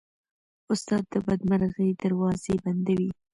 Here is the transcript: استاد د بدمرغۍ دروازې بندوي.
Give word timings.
استاد 0.73 1.03
د 1.13 1.15
بدمرغۍ 1.27 1.89
دروازې 2.03 2.55
بندوي. 2.63 3.11